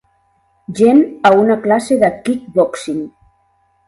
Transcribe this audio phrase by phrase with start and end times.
[0.77, 3.05] Gent a una classe de kickboxing.